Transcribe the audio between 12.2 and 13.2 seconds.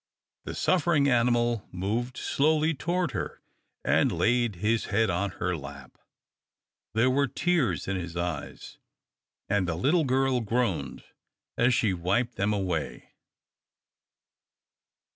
them away.